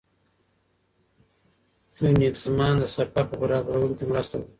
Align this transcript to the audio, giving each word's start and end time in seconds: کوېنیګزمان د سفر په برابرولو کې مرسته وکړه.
کوېنیګزمان 1.95 2.73
د 2.79 2.83
سفر 2.95 3.23
په 3.29 3.35
برابرولو 3.41 3.95
کې 3.97 4.05
مرسته 4.11 4.33
وکړه. 4.37 4.49